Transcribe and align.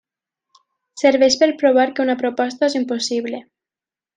Serveix 1.01 1.37
per 1.43 1.49
provar 1.61 1.85
que 1.99 2.05
una 2.09 2.17
proposta 2.25 2.71
és 2.71 2.79
impossible. 2.83 3.43